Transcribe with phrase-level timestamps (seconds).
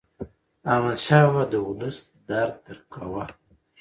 [0.71, 1.97] احمدشاه بابا د ولس
[2.29, 3.23] درد درک کاوه.